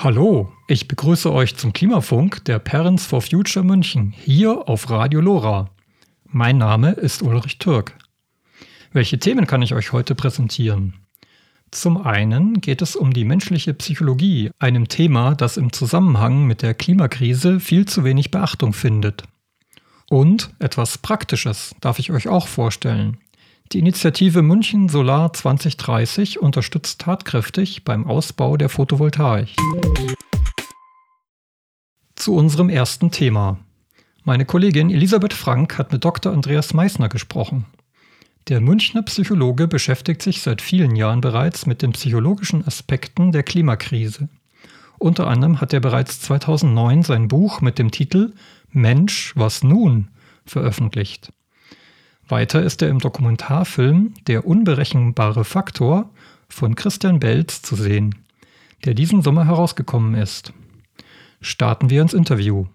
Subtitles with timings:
[0.00, 5.70] Hallo, ich begrüße euch zum Klimafunk der Parents for Future München hier auf Radio Lora.
[6.24, 7.98] Mein Name ist Ulrich Türk.
[8.92, 10.94] Welche Themen kann ich euch heute präsentieren?
[11.72, 16.74] Zum einen geht es um die menschliche Psychologie, einem Thema, das im Zusammenhang mit der
[16.74, 19.24] Klimakrise viel zu wenig Beachtung findet.
[20.08, 23.18] Und etwas Praktisches darf ich euch auch vorstellen.
[23.72, 29.50] Die Initiative München Solar 2030 unterstützt tatkräftig beim Ausbau der Photovoltaik.
[32.16, 33.58] Zu unserem ersten Thema.
[34.24, 36.32] Meine Kollegin Elisabeth Frank hat mit Dr.
[36.32, 37.66] Andreas Meissner gesprochen.
[38.48, 44.30] Der Münchner Psychologe beschäftigt sich seit vielen Jahren bereits mit den psychologischen Aspekten der Klimakrise.
[44.96, 48.32] Unter anderem hat er bereits 2009 sein Buch mit dem Titel
[48.70, 50.08] Mensch, was nun
[50.46, 51.32] veröffentlicht.
[52.28, 56.10] Weiter ist er im Dokumentarfilm Der unberechenbare Faktor
[56.48, 58.14] von Christian Belz zu sehen,
[58.84, 60.52] der diesen Sommer herausgekommen ist.
[61.40, 62.66] Starten wir ins Interview.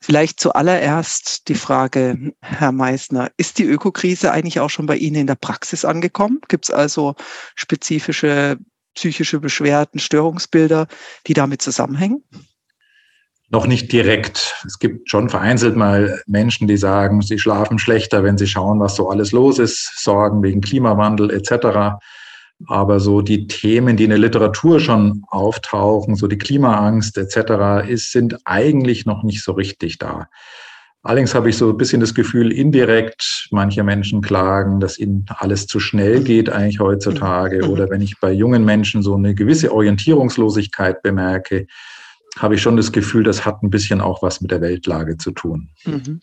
[0.00, 5.26] Vielleicht zuallererst die Frage, Herr Meissner, ist die Ökokrise eigentlich auch schon bei Ihnen in
[5.26, 6.40] der Praxis angekommen?
[6.48, 7.14] Gibt es also
[7.54, 8.58] spezifische
[8.94, 10.88] psychische Beschwerden, Störungsbilder,
[11.26, 12.24] die damit zusammenhängen?
[13.50, 14.54] Noch nicht direkt.
[14.66, 18.96] Es gibt schon vereinzelt mal Menschen, die sagen, sie schlafen schlechter, wenn sie schauen, was
[18.96, 21.98] so alles los ist, Sorgen wegen Klimawandel etc.
[22.66, 28.12] Aber so die Themen, die in der Literatur schon auftauchen, so die Klimaangst etc., ist,
[28.12, 30.28] sind eigentlich noch nicht so richtig da.
[31.02, 35.68] Allerdings habe ich so ein bisschen das Gefühl, indirekt, manche Menschen klagen, dass ihnen alles
[35.68, 37.62] zu schnell geht eigentlich heutzutage.
[37.70, 41.68] Oder wenn ich bei jungen Menschen so eine gewisse Orientierungslosigkeit bemerke,
[42.38, 45.30] habe ich schon das Gefühl, das hat ein bisschen auch was mit der Weltlage zu
[45.30, 45.70] tun.
[45.84, 46.20] Mhm.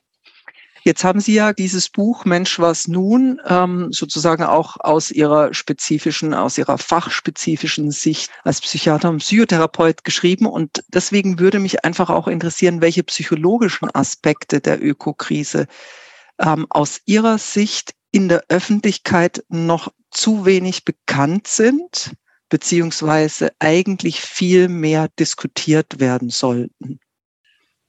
[0.85, 6.33] Jetzt haben Sie ja dieses Buch Mensch was nun ähm, sozusagen auch aus Ihrer spezifischen,
[6.33, 10.45] aus Ihrer fachspezifischen Sicht als Psychiater und Psychotherapeut geschrieben.
[10.45, 15.67] Und deswegen würde mich einfach auch interessieren, welche psychologischen Aspekte der Ökokrise
[16.37, 22.11] ähm, aus Ihrer Sicht in der Öffentlichkeit noch zu wenig bekannt sind
[22.53, 26.99] beziehungsweise eigentlich viel mehr diskutiert werden sollten?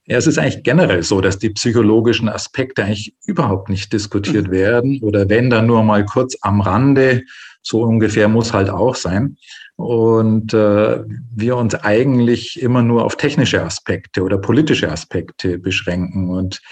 [0.07, 4.53] Ja, es ist eigentlich generell so, dass die psychologischen Aspekte eigentlich überhaupt nicht diskutiert mhm.
[4.53, 7.25] werden oder wenn dann nur mal kurz am Rande,
[7.61, 9.37] so ungefähr muss halt auch sein
[9.77, 11.05] und äh,
[11.35, 16.31] wir uns eigentlich immer nur auf technische Aspekte oder politische Aspekte beschränken.
[16.31, 16.63] Und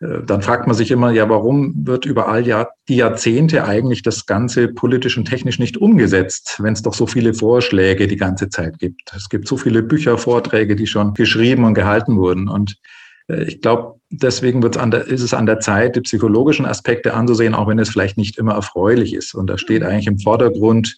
[0.00, 4.68] dann fragt man sich immer, ja, warum wird überall ja die Jahrzehnte eigentlich das Ganze
[4.68, 9.12] politisch und technisch nicht umgesetzt, wenn es doch so viele Vorschläge die ganze Zeit gibt.
[9.14, 12.48] Es gibt so viele Bücher, Vorträge, die schon geschrieben und gehalten wurden.
[12.48, 12.76] Und
[13.28, 17.12] äh, ich glaube, deswegen wird's an der, ist es an der Zeit, die psychologischen Aspekte
[17.12, 19.34] anzusehen, auch wenn es vielleicht nicht immer erfreulich ist.
[19.34, 20.96] Und da steht eigentlich im Vordergrund,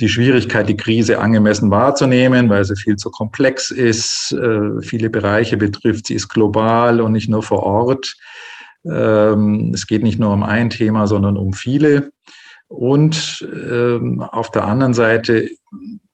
[0.00, 5.56] die Schwierigkeit, die Krise angemessen wahrzunehmen, weil sie viel zu komplex ist, äh, viele Bereiche
[5.56, 8.16] betrifft, sie ist global und nicht nur vor Ort.
[8.84, 12.10] Ähm, es geht nicht nur um ein Thema, sondern um viele.
[12.68, 15.50] Und ähm, auf der anderen Seite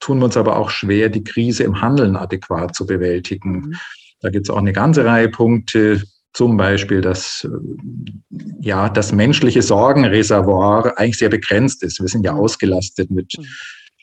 [0.00, 3.52] tun wir uns aber auch schwer, die Krise im Handeln adäquat zu bewältigen.
[3.52, 3.74] Mhm.
[4.20, 6.02] Da gibt es auch eine ganze Reihe Punkte,
[6.32, 7.48] zum Beispiel, dass
[8.60, 11.98] ja das menschliche Sorgenreservoir eigentlich sehr begrenzt ist.
[11.98, 12.40] Wir sind ja mhm.
[12.40, 13.46] ausgelastet mit mhm.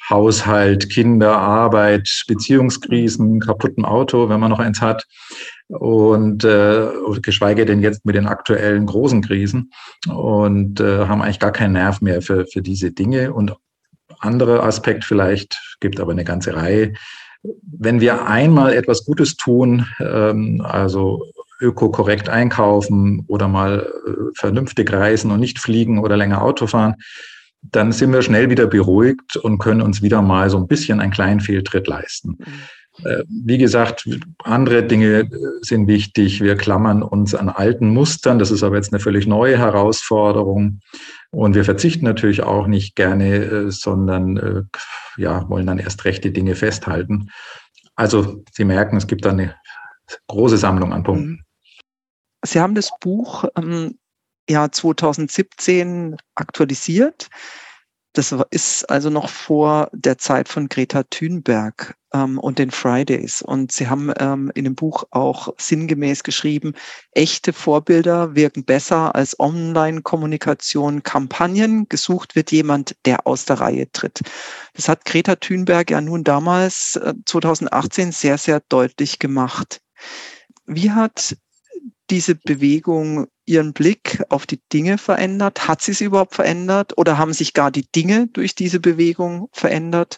[0.10, 5.06] Haushalt, Kinder, Arbeit, Beziehungskrisen, kaputten Auto, wenn man noch eins hat.
[5.68, 6.90] Und äh,
[7.22, 9.72] geschweige denn jetzt mit den aktuellen großen Krisen
[10.08, 13.34] und äh, haben eigentlich gar keinen Nerv mehr für, für diese Dinge.
[13.34, 13.56] Und
[14.20, 16.94] anderer Aspekt vielleicht, gibt aber eine ganze Reihe.
[17.62, 21.24] Wenn wir einmal etwas Gutes tun, ähm, also
[21.60, 26.96] ökokorrekt einkaufen oder mal äh, vernünftig reisen und nicht fliegen oder länger Auto fahren,
[27.72, 31.12] dann sind wir schnell wieder beruhigt und können uns wieder mal so ein bisschen einen
[31.12, 32.38] kleinen Fehltritt leisten.
[32.40, 33.06] Mhm.
[33.06, 34.08] Äh, wie gesagt,
[34.44, 35.30] andere Dinge äh,
[35.62, 36.42] sind wichtig.
[36.42, 38.38] Wir klammern uns an alten Mustern.
[38.38, 40.82] Das ist aber jetzt eine völlig neue Herausforderung.
[41.32, 44.70] Und wir verzichten natürlich auch nicht gerne, sondern
[45.18, 47.32] ja, wollen dann erst recht die Dinge festhalten.
[47.96, 49.56] Also Sie merken, es gibt da eine
[50.28, 51.30] große Sammlung an Punkten.
[51.30, 51.44] Mhm.
[52.46, 53.98] Sie haben das Buch ähm,
[54.50, 57.30] ja 2017 aktualisiert.
[58.16, 63.42] Das ist also noch vor der Zeit von Greta Thunberg ähm, und den Fridays.
[63.42, 66.74] Und Sie haben ähm, in dem Buch auch sinngemäß geschrieben,
[67.14, 71.90] echte Vorbilder wirken besser als Online-Kommunikation, Kampagnen.
[71.90, 74.22] Gesucht wird jemand, der aus der Reihe tritt.
[74.76, 79.82] Das hat Greta Thunberg ja nun damals, äh, 2018, sehr, sehr deutlich gemacht.
[80.68, 81.36] Wie hat
[82.10, 85.68] diese Bewegung Ihren Blick auf die Dinge verändert?
[85.68, 90.18] Hat sie sie überhaupt verändert oder haben sich gar die Dinge durch diese Bewegung verändert?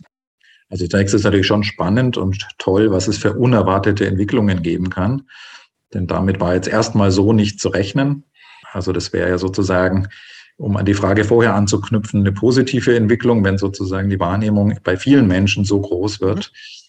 [0.69, 4.89] Also zunächst ist es natürlich schon spannend und toll, was es für unerwartete Entwicklungen geben
[4.89, 5.23] kann.
[5.93, 8.23] Denn damit war jetzt erstmal so nicht zu rechnen.
[8.71, 10.07] Also das wäre ja sozusagen,
[10.57, 15.27] um an die Frage vorher anzuknüpfen, eine positive Entwicklung, wenn sozusagen die Wahrnehmung bei vielen
[15.27, 16.84] Menschen so groß wird, mhm.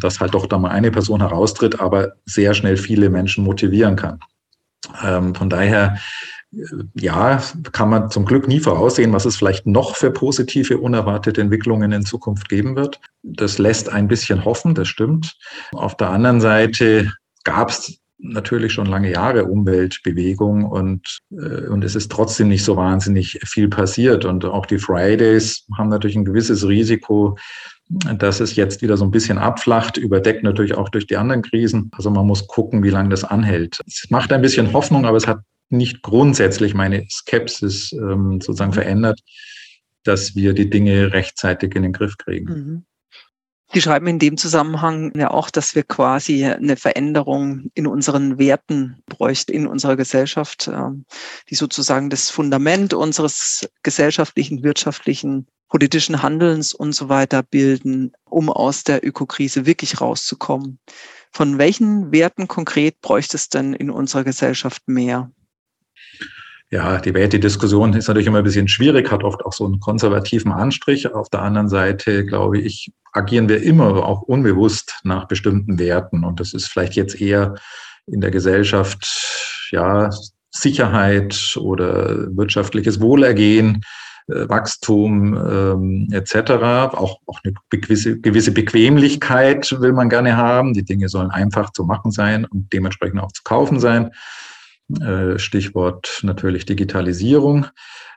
[0.00, 4.20] Dass halt doch da mal eine Person heraustritt, aber sehr schnell viele Menschen motivieren kann.
[5.04, 5.98] Ähm, von daher
[6.94, 11.92] ja, kann man zum Glück nie voraussehen, was es vielleicht noch für positive, unerwartete Entwicklungen
[11.92, 13.00] in Zukunft geben wird.
[13.22, 15.36] Das lässt ein bisschen hoffen, das stimmt.
[15.72, 17.12] Auf der anderen Seite
[17.44, 22.76] gab es natürlich schon lange Jahre Umweltbewegung und, äh, und es ist trotzdem nicht so
[22.76, 24.24] wahnsinnig viel passiert.
[24.24, 27.36] Und auch die Fridays haben natürlich ein gewisses Risiko,
[27.88, 31.90] dass es jetzt wieder so ein bisschen abflacht, überdeckt natürlich auch durch die anderen Krisen.
[31.92, 33.80] Also man muss gucken, wie lange das anhält.
[33.86, 38.76] Es macht ein bisschen Hoffnung, aber es hat nicht grundsätzlich meine Skepsis ähm, sozusagen mhm.
[38.76, 39.20] verändert,
[40.04, 42.46] dass wir die Dinge rechtzeitig in den Griff kriegen.
[42.46, 42.84] Mhm.
[43.74, 49.02] Sie schreiben in dem Zusammenhang ja auch, dass wir quasi eine Veränderung in unseren Werten
[49.06, 51.06] bräuchten, in unserer Gesellschaft, ähm,
[51.48, 58.84] die sozusagen das Fundament unseres gesellschaftlichen, wirtschaftlichen, politischen Handelns und so weiter bilden, um aus
[58.84, 60.78] der Ökokrise wirklich rauszukommen.
[61.32, 65.30] Von welchen Werten konkret bräuchte es denn in unserer Gesellschaft mehr?
[66.72, 70.52] Ja, die Wertediskussion ist natürlich immer ein bisschen schwierig, hat oft auch so einen konservativen
[70.52, 71.14] Anstrich.
[71.14, 76.24] Auf der anderen Seite, glaube ich, agieren wir immer auch unbewusst nach bestimmten Werten.
[76.24, 77.56] Und das ist vielleicht jetzt eher
[78.06, 80.08] in der Gesellschaft, ja,
[80.50, 83.82] Sicherheit oder wirtschaftliches Wohlergehen,
[84.28, 86.52] äh, Wachstum ähm, etc.
[86.94, 90.72] Auch, auch eine gewisse, gewisse Bequemlichkeit will man gerne haben.
[90.72, 94.10] Die Dinge sollen einfach zu machen sein und dementsprechend auch zu kaufen sein.
[95.00, 97.66] Äh, Stichwort natürlich Digitalisierung.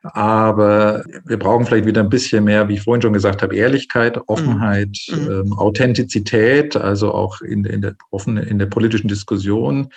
[0.04, 4.20] Aber wir brauchen vielleicht wieder ein bisschen mehr, wie ich vorhin schon gesagt habe, Ehrlichkeit,
[4.28, 5.24] Offenheit, mhm.
[5.24, 5.32] mhm.
[5.32, 9.90] ähm, Authentizität, also auch in, in, der, offen, in der politischen Diskussion,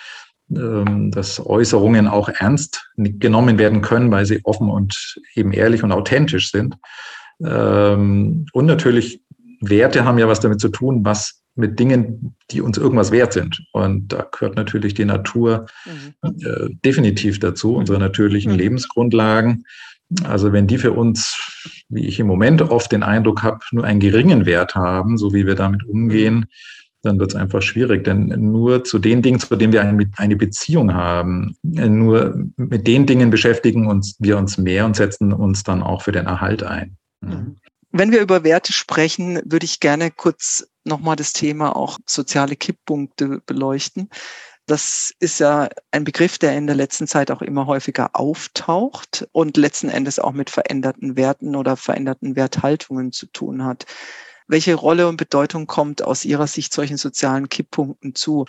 [0.55, 5.91] ähm, dass Äußerungen auch ernst genommen werden können, weil sie offen und eben ehrlich und
[5.91, 6.75] authentisch sind.
[7.43, 9.21] Ähm, und natürlich
[9.61, 13.63] Werte haben ja was damit zu tun, was mit Dingen, die uns irgendwas wert sind.
[13.73, 16.35] Und da gehört natürlich die Natur mhm.
[16.45, 18.57] äh, definitiv dazu, unsere natürlichen mhm.
[18.57, 19.65] Lebensgrundlagen.
[20.23, 21.37] Also wenn die für uns,
[21.89, 25.45] wie ich im Moment oft den Eindruck habe, nur einen geringen Wert haben, so wie
[25.45, 26.47] wir damit umgehen,
[27.03, 28.03] dann wird es einfach schwierig.
[28.03, 29.83] Denn nur zu den Dingen, zu denen wir
[30.17, 35.63] eine Beziehung haben, nur mit den Dingen beschäftigen uns, wir uns mehr und setzen uns
[35.63, 36.97] dann auch für den Erhalt ein.
[37.21, 37.57] Mhm.
[37.91, 43.41] Wenn wir über Werte sprechen, würde ich gerne kurz nochmal das Thema auch soziale Kipppunkte
[43.45, 44.09] beleuchten.
[44.65, 49.57] Das ist ja ein Begriff, der in der letzten Zeit auch immer häufiger auftaucht und
[49.57, 53.85] letzten Endes auch mit veränderten Werten oder veränderten Werthaltungen zu tun hat.
[54.47, 58.45] Welche Rolle und Bedeutung kommt aus Ihrer Sicht solchen sozialen Kipppunkten zu?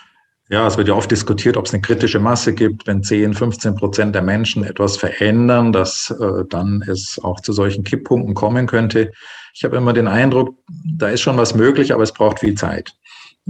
[0.51, 3.75] Ja, es wird ja oft diskutiert, ob es eine kritische Masse gibt, wenn 10, 15
[3.75, 9.13] Prozent der Menschen etwas verändern, dass äh, dann es auch zu solchen Kipppunkten kommen könnte.
[9.53, 10.53] Ich habe immer den Eindruck,
[10.97, 12.93] da ist schon was möglich, aber es braucht viel Zeit.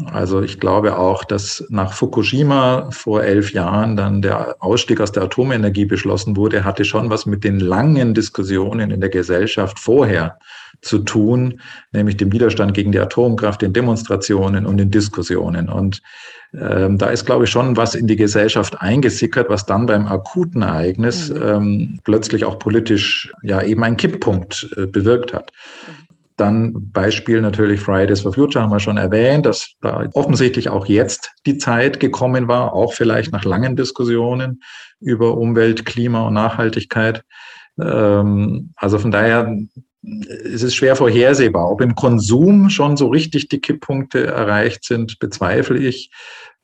[0.06, 5.24] Also ich glaube auch, dass nach Fukushima vor elf Jahren dann der Ausstieg aus der
[5.24, 10.38] Atomenergie beschlossen wurde, hatte schon was mit den langen Diskussionen in der Gesellschaft vorher
[10.82, 11.62] zu tun,
[11.92, 15.70] nämlich dem Widerstand gegen die Atomkraft, den Demonstrationen und den Diskussionen.
[15.70, 16.02] Und
[16.54, 20.64] ähm, da ist, glaube ich, schon was in die Gesellschaft eingesickert, was dann beim akuten
[20.64, 21.42] Ereignis mhm.
[21.44, 25.52] ähm, plötzlich auch politisch ja eben einen Kipppunkt äh, bewirkt hat.
[26.36, 31.32] Dann Beispiel natürlich Fridays for Future haben wir schon erwähnt, dass da offensichtlich auch jetzt
[31.46, 34.62] die Zeit gekommen war, auch vielleicht nach langen Diskussionen
[35.00, 37.24] über Umwelt, Klima und Nachhaltigkeit.
[37.80, 39.56] Ähm, also von daher
[40.04, 41.70] es ist schwer vorhersehbar.
[41.70, 46.12] Ob im Konsum schon so richtig die Kipppunkte erreicht sind, bezweifle ich.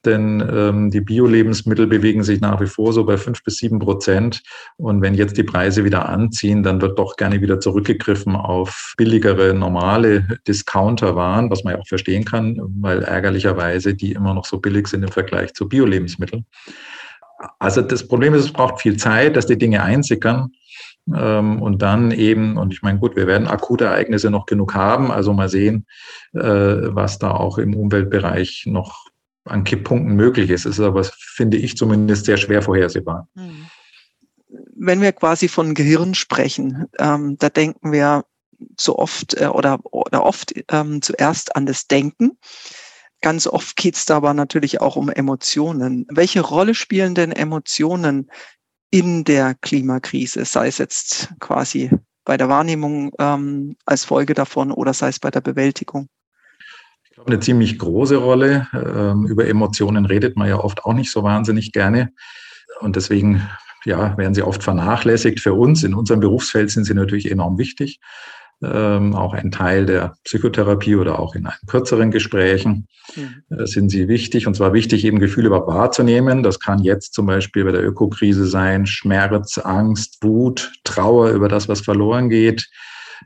[0.05, 4.41] Denn ähm, die Bio-Lebensmittel bewegen sich nach wie vor so bei fünf bis sieben Prozent.
[4.77, 9.53] Und wenn jetzt die Preise wieder anziehen, dann wird doch gerne wieder zurückgegriffen auf billigere,
[9.53, 14.87] normale Discounter-Waren, was man ja auch verstehen kann, weil ärgerlicherweise die immer noch so billig
[14.87, 16.45] sind im Vergleich zu Bio-Lebensmitteln.
[17.59, 20.51] Also das Problem ist, es braucht viel Zeit, dass die Dinge einsickern.
[21.15, 25.11] Ähm, und dann eben, und ich meine, gut, wir werden akute Ereignisse noch genug haben,
[25.11, 25.85] also mal sehen,
[26.33, 29.07] äh, was da auch im Umweltbereich noch
[29.45, 30.65] an Kipppunkten möglich ist.
[30.65, 33.27] Es ist aber, finde ich zumindest, sehr schwer vorhersehbar.
[33.35, 33.67] Hm.
[34.75, 38.25] Wenn wir quasi von Gehirn sprechen, ähm, da denken wir
[38.77, 42.37] so oft äh, oder, oder oft ähm, zuerst an das Denken.
[43.21, 46.05] Ganz oft geht es da aber natürlich auch um Emotionen.
[46.09, 48.29] Welche Rolle spielen denn Emotionen
[48.91, 51.91] in der Klimakrise, sei es jetzt quasi
[52.25, 56.07] bei der Wahrnehmung ähm, als Folge davon oder sei es bei der Bewältigung?
[57.25, 58.67] Eine ziemlich große Rolle.
[58.73, 62.11] Ähm, über Emotionen redet man ja oft auch nicht so wahnsinnig gerne.
[62.79, 63.47] Und deswegen
[63.85, 65.39] ja, werden sie oft vernachlässigt.
[65.39, 67.99] Für uns in unserem Berufsfeld sind sie natürlich enorm wichtig.
[68.63, 73.43] Ähm, auch ein Teil der Psychotherapie oder auch in kürzeren Gesprächen mhm.
[73.55, 74.47] äh, sind sie wichtig.
[74.47, 76.41] Und zwar wichtig, eben Gefühle überhaupt wahrzunehmen.
[76.41, 81.69] Das kann jetzt zum Beispiel bei der Ökokrise sein, Schmerz, Angst, Wut, Trauer über das,
[81.69, 82.67] was verloren geht.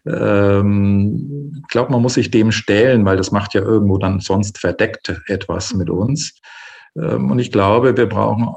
[0.05, 4.57] Ähm, ich glaube, man muss sich dem stellen, weil das macht ja irgendwo dann sonst
[4.57, 6.41] verdeckt etwas mit uns.
[6.97, 8.49] Ähm, und ich glaube, wir brauchen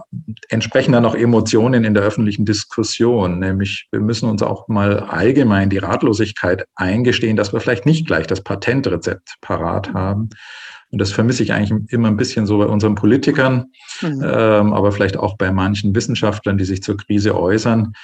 [0.49, 3.39] entsprechend dann auch Emotionen in der öffentlichen Diskussion.
[3.39, 8.27] Nämlich, wir müssen uns auch mal allgemein die Ratlosigkeit eingestehen, dass wir vielleicht nicht gleich
[8.27, 10.31] das Patentrezept parat haben.
[10.95, 14.23] Und das vermisse ich eigentlich immer ein bisschen so bei unseren Politikern, mhm.
[14.25, 17.95] ähm, aber vielleicht auch bei manchen Wissenschaftlern, die sich zur Krise äußern.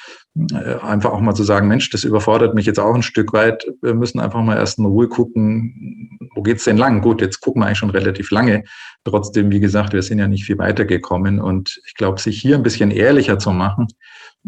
[0.53, 3.65] Äh, einfach auch mal zu sagen, Mensch, das überfordert mich jetzt auch ein Stück weit.
[3.81, 7.01] Wir müssen einfach mal erst in Ruhe gucken, wo geht's denn lang?
[7.01, 8.65] Gut, jetzt gucken wir eigentlich schon relativ lange.
[9.05, 11.41] Trotzdem, wie gesagt, wir sind ja nicht viel weitergekommen.
[11.41, 13.89] Und ich glaube, sich hier ein bisschen ehrlicher zu machen,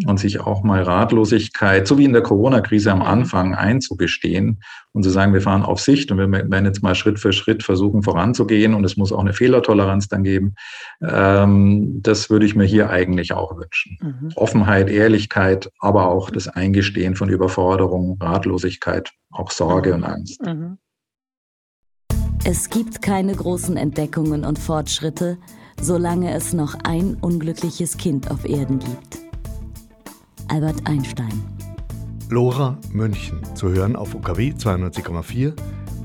[0.06, 5.10] und sich auch mal Ratlosigkeit, so wie in der Corona-Krise am Anfang einzugestehen und zu
[5.10, 8.72] sagen, wir fahren auf Sicht und wir werden jetzt mal Schritt für Schritt versuchen voranzugehen
[8.74, 10.54] und es muss auch eine Fehlertoleranz dann geben.
[11.02, 13.98] Ähm, das würde ich mir hier eigentlich auch wünschen.
[14.00, 14.32] Mhm.
[14.34, 20.40] Offenheit, Ehrlichkeit, aber auch das Eingestehen von Überforderung, Ratlosigkeit, auch Sorge und Angst.
[20.42, 20.78] Mhm.
[22.44, 25.38] Es gibt keine großen Entdeckungen und Fortschritte,
[25.80, 29.20] solange es noch ein unglückliches Kind auf Erden gibt.
[30.48, 31.40] Albert Einstein.
[32.30, 35.54] Lora München zu hören auf UKW 92,4,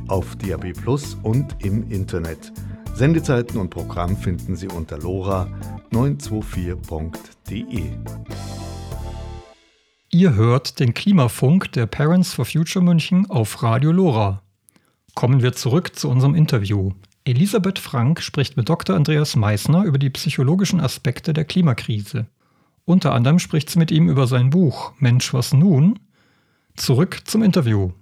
[0.09, 2.53] auf DAB Plus und im Internet.
[2.93, 7.83] Sendezeiten und Programm finden Sie unter lora924.de.
[10.11, 14.43] Ihr hört den Klimafunk der Parents for Future München auf Radio Lora.
[15.17, 16.91] Kommen wir zurück zu unserem Interview.
[17.25, 18.95] Elisabeth Frank spricht mit Dr.
[18.95, 22.27] Andreas Meissner über die psychologischen Aspekte der Klimakrise.
[22.85, 25.97] Unter anderem spricht sie mit ihm über sein Buch Mensch, was nun?
[26.75, 27.93] Zurück zum Interview.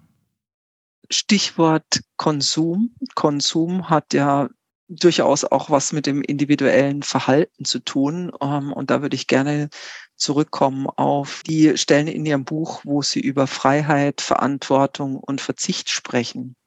[1.10, 2.94] Stichwort Konsum.
[3.16, 4.50] Konsum hat ja
[4.90, 8.34] durchaus auch was mit dem individuellen Verhalten zu tun.
[8.42, 9.70] Ähm, und da würde ich gerne
[10.18, 16.58] zurückkommen auf die Stellen in Ihrem Buch, wo Sie über Freiheit, Verantwortung und Verzicht sprechen.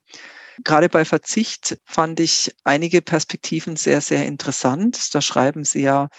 [0.63, 5.13] Gerade bei Verzicht fand ich einige Perspektiven sehr, sehr interessant.
[5.13, 6.09] Da schreiben Sie ja,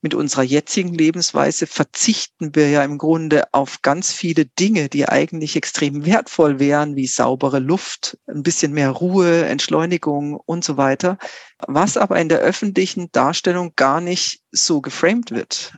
[0.00, 5.56] mit unserer jetzigen Lebensweise verzichten wir ja im Grunde auf ganz viele Dinge, die eigentlich
[5.56, 11.18] extrem wertvoll wären, wie saubere Luft, ein bisschen mehr Ruhe, Entschleunigung und so weiter,
[11.66, 15.74] was aber in der öffentlichen Darstellung gar nicht so geframed wird.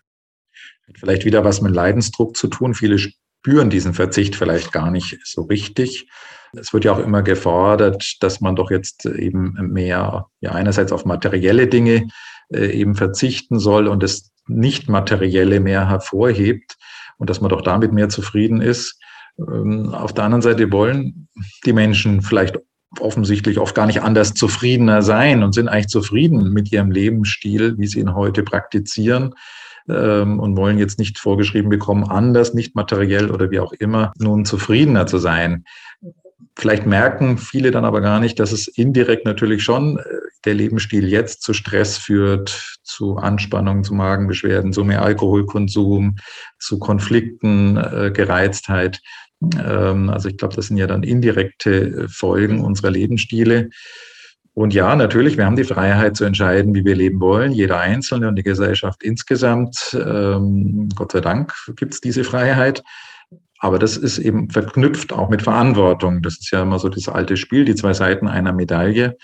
[0.98, 2.74] Vielleicht wieder was mit Leidensdruck zu tun.
[2.74, 6.10] Viele spüren diesen Verzicht vielleicht gar nicht so richtig.
[6.52, 11.04] Es wird ja auch immer gefordert, dass man doch jetzt eben mehr, ja, einerseits auf
[11.04, 12.08] materielle Dinge
[12.52, 16.76] äh, eben verzichten soll und das Nicht-Materielle mehr hervorhebt
[17.18, 18.98] und dass man doch damit mehr zufrieden ist.
[19.38, 21.28] Ähm, auf der anderen Seite wollen
[21.64, 22.58] die Menschen vielleicht
[22.98, 27.86] offensichtlich oft gar nicht anders zufriedener sein und sind eigentlich zufrieden mit ihrem Lebensstil, wie
[27.86, 29.34] sie ihn heute praktizieren
[29.88, 34.44] ähm, und wollen jetzt nicht vorgeschrieben bekommen, anders, nicht materiell oder wie auch immer, nun
[34.44, 35.64] zufriedener zu sein.
[36.56, 40.02] Vielleicht merken viele dann aber gar nicht, dass es indirekt natürlich schon äh,
[40.44, 46.16] der Lebensstil jetzt zu Stress führt, zu Anspannung, zu Magenbeschwerden, zu mehr Alkoholkonsum,
[46.58, 49.00] zu Konflikten, äh, Gereiztheit.
[49.58, 53.70] Ähm, also ich glaube, das sind ja dann indirekte Folgen unserer Lebensstile.
[54.52, 58.28] Und ja, natürlich, wir haben die Freiheit zu entscheiden, wie wir leben wollen, jeder Einzelne
[58.28, 59.96] und die Gesellschaft insgesamt.
[59.98, 62.82] Ähm, Gott sei Dank gibt es diese Freiheit.
[63.60, 66.22] Aber das ist eben verknüpft auch mit Verantwortung.
[66.22, 69.16] Das ist ja immer so das alte Spiel, die zwei Seiten einer Medaille.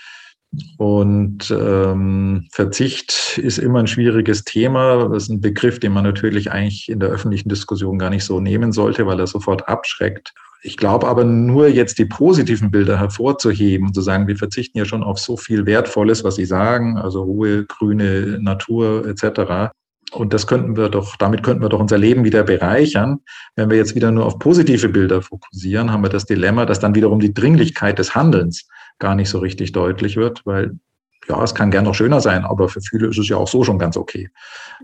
[0.77, 5.09] Und ähm, Verzicht ist immer ein schwieriges Thema.
[5.09, 8.39] Das ist ein Begriff, den man natürlich eigentlich in der öffentlichen Diskussion gar nicht so
[8.39, 10.33] nehmen sollte, weil er sofort abschreckt.
[10.61, 14.85] Ich glaube aber nur jetzt die positiven Bilder hervorzuheben und zu sagen, wir verzichten ja
[14.85, 19.71] schon auf so viel Wertvolles, was Sie sagen, also Ruhe, grüne Natur etc.
[20.11, 23.19] Und das könnten wir doch, damit könnten wir doch unser Leben wieder bereichern.
[23.55, 26.95] Wenn wir jetzt wieder nur auf positive Bilder fokussieren, haben wir das Dilemma, dass dann
[26.95, 28.67] wiederum die Dringlichkeit des Handelns
[28.99, 30.79] gar nicht so richtig deutlich wird, weil
[31.27, 33.63] ja, es kann gern noch schöner sein, aber für viele ist es ja auch so
[33.63, 34.29] schon ganz okay.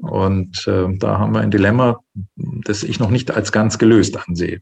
[0.02, 2.02] Und äh, da haben wir ein Dilemma,
[2.36, 4.62] das ich noch nicht als ganz gelöst ansehe.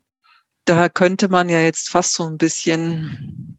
[0.66, 3.58] Da könnte man ja jetzt fast so ein bisschen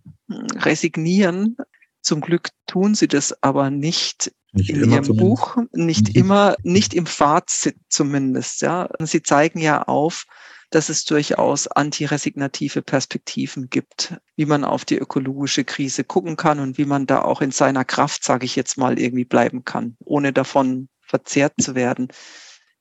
[0.56, 1.56] resignieren.
[2.00, 5.18] Zum Glück tun sie das aber nicht, nicht in ihrem zumindest.
[5.18, 6.20] Buch, nicht mhm.
[6.20, 8.62] immer, nicht im Fazit zumindest.
[8.62, 10.26] Ja, sie zeigen ja auf,
[10.70, 16.78] dass es durchaus antiresignative Perspektiven gibt, wie man auf die ökologische Krise gucken kann und
[16.78, 20.32] wie man da auch in seiner Kraft, sage ich jetzt mal, irgendwie bleiben kann, ohne
[20.32, 22.08] davon verzehrt zu werden.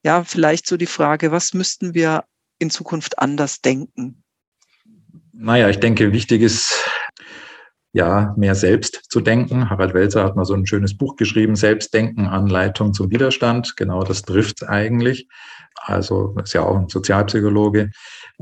[0.03, 2.23] Ja, vielleicht so die Frage, was müssten wir
[2.59, 4.23] in Zukunft anders denken?
[5.33, 6.89] Naja, ich denke, wichtig ist,
[7.93, 9.69] ja, mehr selbst zu denken.
[9.69, 13.75] Harald Welzer hat mal so ein schönes Buch geschrieben, Selbstdenken, Anleitung zum Widerstand.
[13.75, 15.27] Genau das trifft eigentlich.
[15.75, 17.91] Also ist ja auch ein Sozialpsychologe.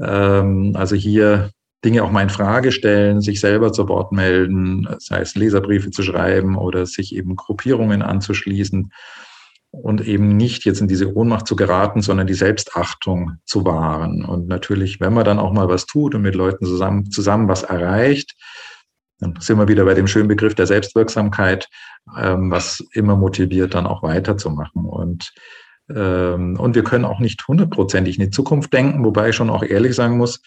[0.01, 1.49] Ähm, also hier
[1.83, 6.03] Dinge auch mal in Frage stellen, sich selber zu Wort melden, sei es Leserbriefe zu
[6.03, 8.91] schreiben oder sich eben Gruppierungen anzuschließen
[9.71, 14.25] und eben nicht jetzt in diese Ohnmacht zu geraten, sondern die Selbstachtung zu wahren.
[14.25, 17.63] Und natürlich, wenn man dann auch mal was tut und mit Leuten zusammen, zusammen was
[17.63, 18.35] erreicht,
[19.19, 21.67] dann sind wir wieder bei dem schönen Begriff der Selbstwirksamkeit,
[22.17, 24.85] ähm, was immer motiviert, dann auch weiterzumachen.
[24.85, 25.33] Und,
[25.93, 29.63] ähm, und wir können auch nicht hundertprozentig in die Zukunft denken, wobei ich schon auch
[29.63, 30.41] ehrlich sagen muss,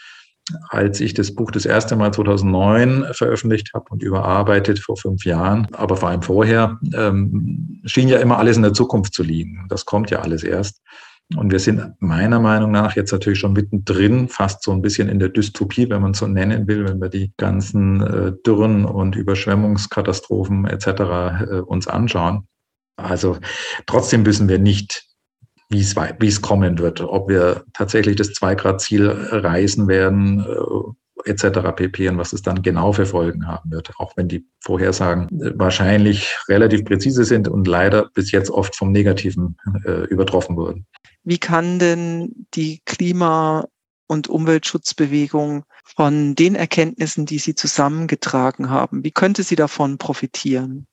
[0.70, 5.68] als ich das Buch das erste Mal 2009 veröffentlicht habe und überarbeitet vor fünf Jahren,
[5.72, 9.66] aber vor allem vorher, ähm, schien ja immer alles in der Zukunft zu liegen.
[9.68, 10.80] Das kommt ja alles erst.
[11.36, 15.18] Und wir sind meiner Meinung nach jetzt natürlich schon mittendrin, fast so ein bisschen in
[15.18, 20.66] der Dystopie, wenn man so nennen will, wenn wir die ganzen äh, Dürren und Überschwemmungskatastrophen
[20.66, 20.86] etc.
[20.86, 22.46] Äh, uns anschauen.
[22.96, 23.38] Also
[23.86, 25.06] trotzdem wissen wir nicht,
[25.70, 30.92] wie es, kommen wird, ob wir tatsächlich das Zwei-Grad-Ziel reißen werden, äh,
[31.24, 31.72] etc.
[31.74, 32.08] pp.
[32.08, 36.36] und was es dann genau für Folgen haben wird, auch wenn die Vorhersagen äh, wahrscheinlich
[36.48, 40.86] relativ präzise sind und leider bis jetzt oft vom Negativen äh, übertroffen wurden.
[41.24, 43.66] Wie kann denn die Klima-
[44.06, 50.86] und Umweltschutzbewegung von den Erkenntnissen, die Sie zusammengetragen haben, wie könnte sie davon profitieren?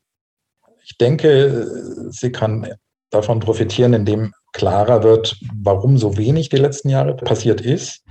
[0.83, 2.67] Ich denke, sie kann
[3.11, 8.03] davon profitieren, indem klarer wird, warum so wenig die letzten Jahre passiert ist.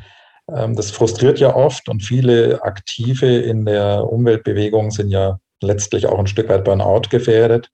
[0.54, 6.18] Ähm, das frustriert ja oft und viele Aktive in der Umweltbewegung sind ja letztlich auch
[6.18, 7.70] ein Stück weit Burnout gefährdet,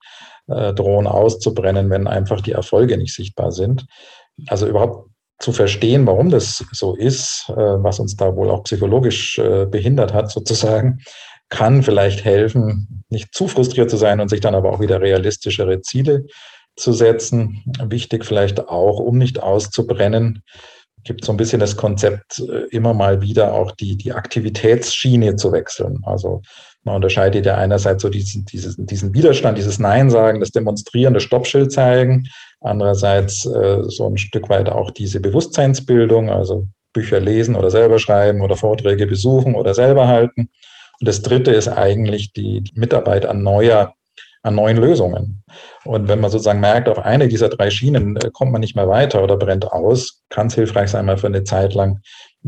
[0.48, 3.86] äh, drohen auszubrennen, wenn einfach die Erfolge nicht sichtbar sind.
[4.48, 9.38] Also überhaupt zu verstehen, warum das so ist, äh, was uns da wohl auch psychologisch
[9.38, 11.00] äh, behindert hat, sozusagen,
[11.50, 15.82] kann vielleicht helfen, nicht zu frustriert zu sein und sich dann aber auch wieder realistischere
[15.82, 16.24] Ziele
[16.76, 17.62] zu setzen.
[17.84, 20.42] Wichtig vielleicht auch, um nicht auszubrennen,
[21.04, 25.52] gibt so ein bisschen das Konzept, äh, immer mal wieder auch die, die Aktivitätsschiene zu
[25.52, 26.00] wechseln.
[26.04, 26.42] Also
[26.82, 31.22] man unterscheidet ja einerseits so diesen, diesen, diesen Widerstand, dieses Nein sagen, das Demonstrieren, das
[31.22, 32.28] Stoppschild zeigen.
[32.60, 38.40] Andererseits äh, so ein Stück weit auch diese Bewusstseinsbildung, also Bücher lesen oder selber schreiben
[38.40, 40.48] oder Vorträge besuchen oder selber halten.
[41.00, 43.94] Und das Dritte ist eigentlich die, die Mitarbeit an neuer
[44.44, 45.42] an neuen Lösungen.
[45.84, 48.88] Und wenn man sozusagen merkt, auf eine dieser drei Schienen äh, kommt man nicht mehr
[48.88, 52.00] weiter oder brennt aus, kann es hilfreich sein, mal für eine Zeit lang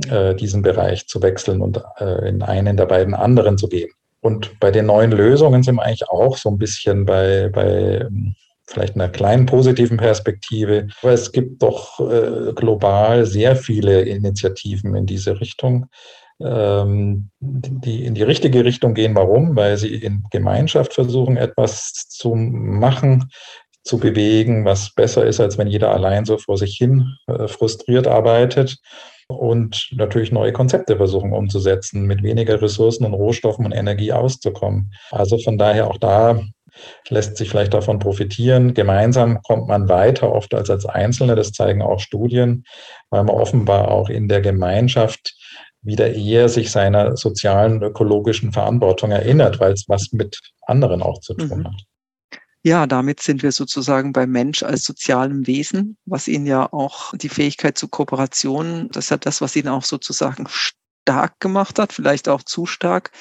[0.08, 3.90] äh, diesen Bereich zu wechseln und äh, in einen der beiden anderen zu gehen.
[4.20, 8.34] Und bei den neuen Lösungen sind wir eigentlich auch so ein bisschen bei, bei ähm,
[8.66, 10.88] vielleicht einer kleinen positiven Perspektive.
[11.02, 15.86] Aber es gibt doch äh, global sehr viele Initiativen in diese Richtung
[16.40, 19.14] ähm, die in die richtige Richtung gehen.
[19.14, 19.56] Warum?
[19.56, 23.30] Weil sie in Gemeinschaft versuchen, etwas zu machen,
[23.84, 28.06] zu bewegen, was besser ist, als wenn jeder allein so vor sich hin äh, frustriert
[28.06, 28.78] arbeitet
[29.28, 34.92] und natürlich neue Konzepte versuchen umzusetzen, mit weniger Ressourcen und Rohstoffen und Energie auszukommen.
[35.10, 36.40] Also von daher auch da
[37.08, 38.74] lässt sich vielleicht davon profitieren.
[38.74, 42.64] Gemeinsam kommt man weiter oft als als Einzelne, das zeigen auch Studien,
[43.10, 45.35] weil man offenbar auch in der Gemeinschaft
[45.86, 51.34] wieder eher sich seiner sozialen, ökologischen Verantwortung erinnert, weil es was mit anderen auch zu
[51.34, 51.64] tun mhm.
[51.68, 51.82] hat.
[52.62, 57.28] Ja, damit sind wir sozusagen beim Mensch als sozialem Wesen, was ihn ja auch die
[57.28, 62.28] Fähigkeit zur Kooperation, das ist ja das, was ihn auch sozusagen stark gemacht hat, vielleicht
[62.28, 63.12] auch zu stark,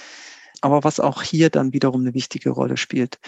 [0.62, 3.20] aber was auch hier dann wiederum eine wichtige Rolle spielt.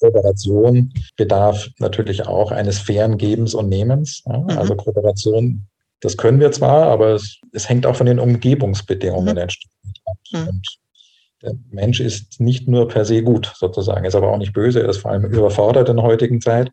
[0.00, 4.22] Kooperation bedarf natürlich auch eines fairen Gebens und Nehmens.
[4.26, 4.38] Ja?
[4.38, 4.50] Mhm.
[4.50, 5.68] Also Kooperation
[6.04, 10.38] das können wir zwar, aber es, es hängt auch von den Umgebungsbedingungen mhm.
[10.38, 10.48] mhm.
[10.48, 10.78] Und
[11.40, 14.90] der Mensch ist nicht nur per se gut, sozusagen, ist aber auch nicht böse, er
[14.90, 16.70] ist vor allem überfordert in der heutigen Zeit.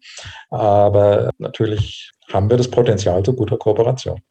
[0.50, 4.22] Aber natürlich haben wir das Potenzial zu guter Kooperation.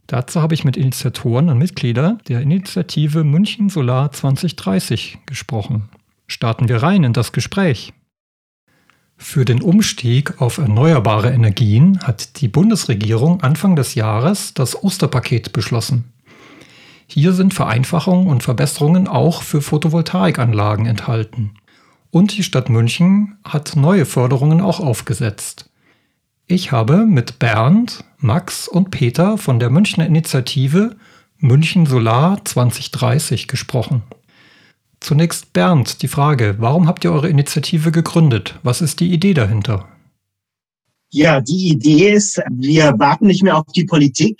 [0.07, 5.89] Dazu habe ich mit Initiatoren und Mitgliedern der Initiative München Solar 2030 gesprochen.
[6.27, 7.93] Starten wir rein in das Gespräch.
[9.17, 16.05] Für den Umstieg auf erneuerbare Energien hat die Bundesregierung Anfang des Jahres das Osterpaket beschlossen.
[17.05, 21.51] Hier sind Vereinfachungen und Verbesserungen auch für Photovoltaikanlagen enthalten.
[22.11, 25.69] Und die Stadt München hat neue Förderungen auch aufgesetzt.
[26.47, 30.95] Ich habe mit Bernd, Max und Peter von der Münchner Initiative
[31.37, 34.01] München Solar 2030 gesprochen.
[34.99, 38.59] Zunächst Bernd, die Frage, warum habt ihr eure Initiative gegründet?
[38.63, 39.87] Was ist die Idee dahinter?
[41.11, 44.37] Ja, die Idee ist, wir warten nicht mehr auf die Politik.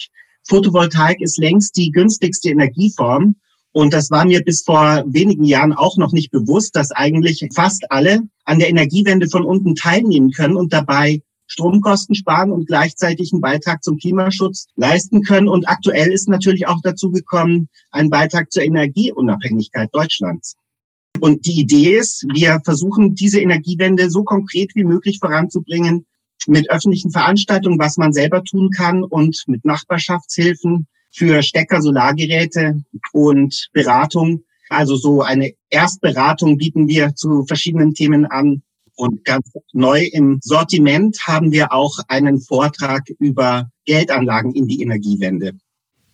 [0.48, 3.36] Photovoltaik ist längst die günstigste Energieform.
[3.72, 7.92] Und das war mir bis vor wenigen Jahren auch noch nicht bewusst, dass eigentlich fast
[7.92, 13.42] alle an der Energiewende von unten teilnehmen können und dabei Stromkosten sparen und gleichzeitig einen
[13.42, 15.48] Beitrag zum Klimaschutz leisten können.
[15.48, 20.56] Und aktuell ist natürlich auch dazu gekommen, ein Beitrag zur Energieunabhängigkeit Deutschlands.
[21.20, 26.06] Und die Idee ist, wir versuchen, diese Energiewende so konkret wie möglich voranzubringen
[26.48, 33.70] mit öffentlichen Veranstaltungen, was man selber tun kann und mit Nachbarschaftshilfen für Stecker, Solargeräte und
[33.74, 34.44] Beratung.
[34.70, 38.62] Also so eine Erstberatung bieten wir zu verschiedenen Themen an
[38.96, 45.54] und ganz neu im Sortiment haben wir auch einen Vortrag über Geldanlagen in die Energiewende.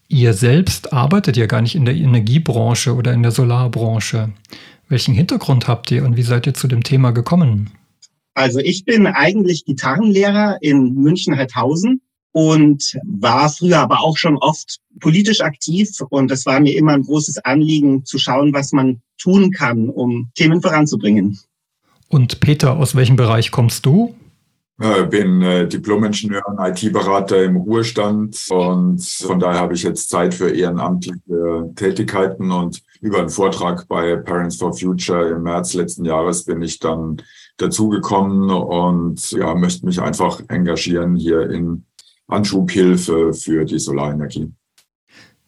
[0.08, 4.32] Ihr selbst arbeitet ja gar nicht in der Energiebranche oder in der Solarbranche.
[4.88, 7.72] Welchen Hintergrund habt ihr und wie seid ihr zu dem Thema gekommen?
[8.36, 12.02] Also ich bin eigentlich Gitarrenlehrer in München-Heidhausen
[12.36, 17.04] und war früher aber auch schon oft politisch aktiv und es war mir immer ein
[17.04, 21.40] großes Anliegen zu schauen, was man tun kann, um Themen voranzubringen.
[22.10, 24.16] Und Peter, aus welchem Bereich kommst du?
[24.78, 30.34] Ich bin äh, Diplom-Ingenieur und IT-Berater im Ruhestand und von daher habe ich jetzt Zeit
[30.34, 36.44] für ehrenamtliche Tätigkeiten und über einen Vortrag bei Parents for Future im März letzten Jahres
[36.44, 37.22] bin ich dann
[37.56, 41.86] dazugekommen und ja, möchte mich einfach engagieren hier in
[42.28, 44.52] Anschubhilfe für die Solarenergie.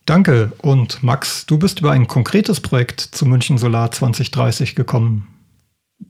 [0.05, 0.53] Danke.
[0.61, 5.27] Und Max, du bist über ein konkretes Projekt zu München Solar 2030 gekommen.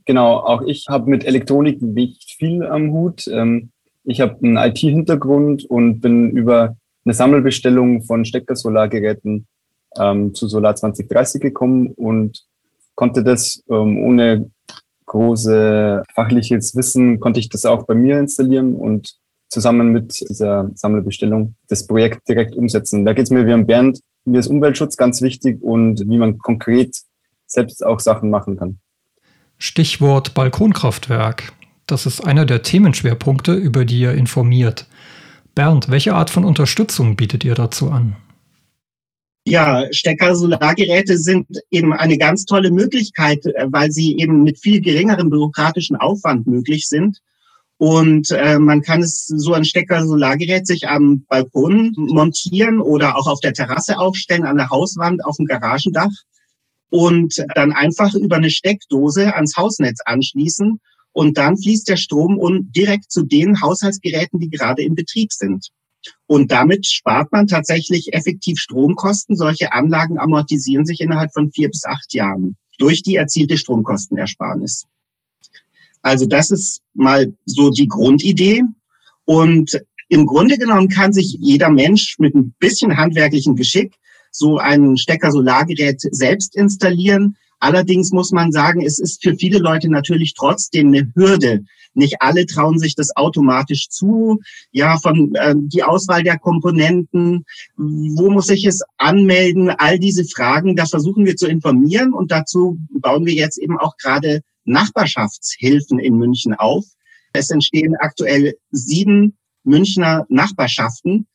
[0.06, 3.28] Genau, auch ich habe mit Elektronik nicht viel am Hut.
[3.28, 3.72] Ähm,
[4.04, 9.48] ich habe einen IT-Hintergrund und bin über eine Sammelbestellung von Stecker-Solargeräten
[9.98, 12.44] ähm, zu Solar 2030 gekommen und
[12.96, 14.52] konnte das ähm, ohne
[15.06, 19.16] große fachliches Wissen, konnte ich das auch bei mir installieren und
[19.50, 23.06] zusammen mit dieser Sammelbestellung das Projekt direkt umsetzen.
[23.06, 26.38] Da geht es mir wie am Bernd, mir ist Umweltschutz ganz wichtig und wie man
[26.38, 26.98] konkret
[27.46, 28.80] selbst auch Sachen machen kann.
[29.58, 31.54] Stichwort Balkonkraftwerk.
[31.88, 34.88] Das ist einer der Themenschwerpunkte, über die ihr informiert.
[35.56, 38.18] Bernd, welche Art von Unterstützung bietet ihr dazu an?
[39.48, 45.30] Ja, Stecker-Solargeräte sind eben eine ganz tolle Möglichkeit, äh, weil sie eben mit viel geringerem
[45.30, 47.22] bürokratischen Aufwand möglich sind.
[47.80, 53.40] Und äh, man kann es so ein Stecker-Solargerät sich am Balkon montieren oder auch auf
[53.40, 56.12] der Terrasse aufstellen, an der Hauswand, auf dem Garagendach
[56.90, 60.80] und dann einfach über eine Steckdose ans Hausnetz anschließen
[61.12, 65.70] und dann fließt der Strom und direkt zu den Haushaltsgeräten, die gerade in Betrieb sind.
[66.26, 69.36] Und damit spart man tatsächlich effektiv Stromkosten.
[69.36, 74.86] Solche Anlagen amortisieren sich innerhalb von vier bis acht Jahren durch die erzielte Stromkostenersparnis.
[76.08, 78.64] Also das ist mal so die Grundidee.
[79.26, 83.94] Und im Grunde genommen kann sich jeder Mensch mit ein bisschen handwerklichen Geschick
[84.32, 87.36] so ein Stecker-Solargerät selbst installieren.
[87.60, 91.66] Allerdings muss man sagen, es ist für viele Leute natürlich trotzdem eine Hürde.
[91.94, 94.40] Nicht alle trauen sich das automatisch zu.
[94.72, 97.44] Ja, von äh, die Auswahl der Komponenten,
[97.76, 102.78] wo muss ich es anmelden, all diese Fragen, da versuchen wir zu informieren und dazu
[102.92, 106.86] bauen wir jetzt eben auch gerade Nachbarschaftshilfen in München auf.
[107.34, 111.28] Es entstehen aktuell sieben Münchner Nachbarschaften,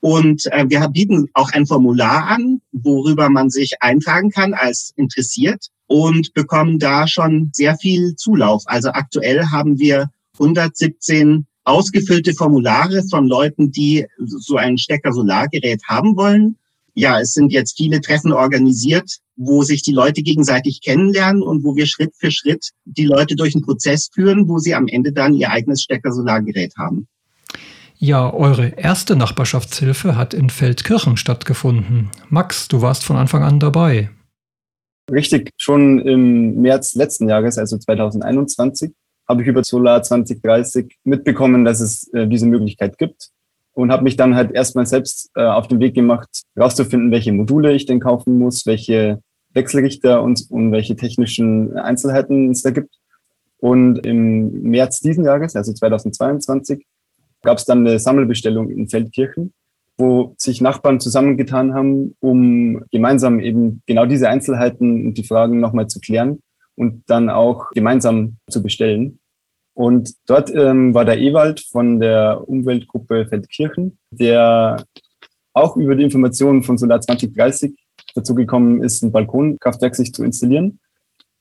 [0.00, 5.66] und äh, wir bieten auch ein Formular an, worüber man sich eintragen kann als interessiert
[5.86, 8.62] und bekommen da schon sehr viel Zulauf.
[8.66, 16.56] Also aktuell haben wir 117 ausgefüllte Formulare von Leuten, die so ein Stecker-Solargerät haben wollen.
[16.94, 21.76] ja, es sind jetzt viele Treffen organisiert, wo sich die Leute gegenseitig kennenlernen und wo
[21.76, 25.34] wir Schritt für Schritt die Leute durch einen Prozess führen, wo sie am Ende dann
[25.34, 27.06] ihr eigenes Stecker-Solargerät haben.
[27.98, 32.10] Ja, eure erste Nachbarschaftshilfe hat in Feldkirchen stattgefunden.
[32.28, 34.10] Max, du warst von Anfang an dabei.
[35.10, 38.92] Richtig, schon im März letzten Jahres, also 2021,
[39.28, 43.30] habe ich über Solar 2030 mitbekommen, dass es äh, diese Möglichkeit gibt
[43.72, 47.72] und habe mich dann halt erstmal selbst äh, auf den Weg gemacht, herauszufinden, welche Module
[47.72, 49.20] ich denn kaufen muss, welche
[49.56, 52.94] Wechselrichter und, und welche technischen Einzelheiten es da gibt.
[53.58, 56.86] Und im März diesen Jahres, also 2022,
[57.42, 59.52] gab es dann eine Sammelbestellung in Feldkirchen,
[59.96, 65.88] wo sich Nachbarn zusammengetan haben, um gemeinsam eben genau diese Einzelheiten und die Fragen nochmal
[65.88, 66.40] zu klären
[66.74, 69.18] und dann auch gemeinsam zu bestellen.
[69.72, 74.84] Und dort ähm, war der Ewald von der Umweltgruppe Feldkirchen, der
[75.54, 77.74] auch über die Informationen von Solar 2030
[78.16, 80.80] dazu gekommen ist, ein Balkonkraftwerk sich zu installieren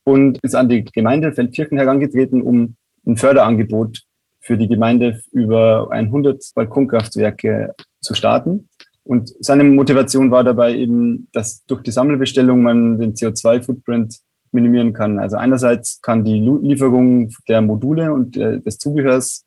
[0.03, 4.03] und ist an die Gemeinde Feldkirchen herangetreten, um ein Förderangebot
[4.39, 8.69] für die Gemeinde über 100 Balkonkraftwerke zu starten.
[9.03, 14.19] Und seine Motivation war dabei eben, dass durch die Sammelbestellung man den CO2-Footprint
[14.51, 15.19] minimieren kann.
[15.19, 19.45] Also einerseits kann die Lieferung der Module und äh, des Zubehörs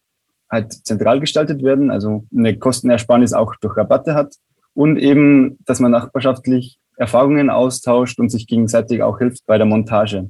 [0.50, 4.34] halt zentral gestaltet werden, also eine Kostenersparnis auch durch Rabatte hat
[4.74, 10.28] und eben, dass man nachbarschaftlich Erfahrungen austauscht und sich gegenseitig auch hilft bei der Montage.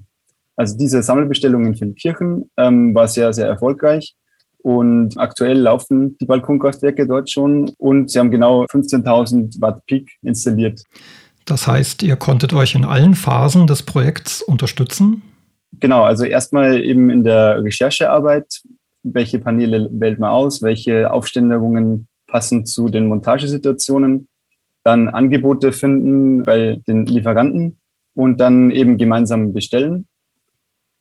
[0.57, 4.15] Also diese Sammelbestellung in Feldkirchen ähm, war sehr, sehr erfolgreich
[4.59, 10.83] und aktuell laufen die Balkonkraftwerke dort schon und sie haben genau 15.000 Watt Peak installiert.
[11.47, 15.23] Das heißt, ihr konntet euch in allen Phasen des Projekts unterstützen?
[15.81, 18.63] Genau, also erstmal eben in der Recherchearbeit,
[19.03, 24.28] welche Paneele wählt man aus, welche Aufständerungen passen zu den Montagesituationen,
[24.89, 27.79] dann Angebote finden bei den Lieferanten
[28.15, 30.09] und dann eben gemeinsam bestellen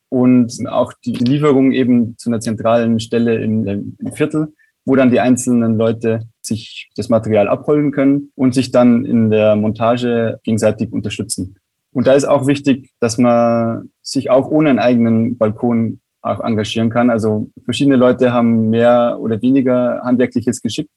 [0.10, 5.22] und auch die Lieferung eben zu einer zentralen Stelle im, im Viertel, wo dann die
[5.22, 11.56] einzelnen Leute sich das Material abholen können und sich dann in der Montage gegenseitig unterstützen.
[11.94, 16.90] Und da ist auch wichtig, dass man sich auch ohne einen eigenen Balkon auch engagieren
[16.90, 17.10] kann.
[17.10, 20.90] Also verschiedene Leute haben mehr oder weniger handwerkliches Geschick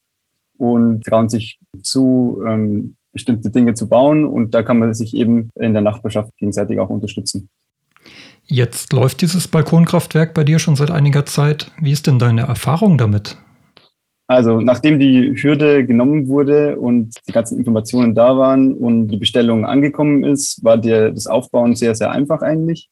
[0.60, 4.26] und trauen sich zu, ähm, bestimmte Dinge zu bauen.
[4.26, 7.48] Und da kann man sich eben in der Nachbarschaft gegenseitig auch unterstützen.
[8.44, 11.72] Jetzt läuft dieses Balkonkraftwerk bei dir schon seit einiger Zeit.
[11.80, 13.38] Wie ist denn deine Erfahrung damit?
[14.26, 19.64] Also nachdem die Hürde genommen wurde und die ganzen Informationen da waren und die Bestellung
[19.64, 22.90] angekommen ist, war der, das Aufbauen sehr, sehr einfach eigentlich.